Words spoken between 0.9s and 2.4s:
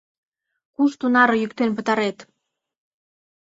тунаре йӱктен пытарет?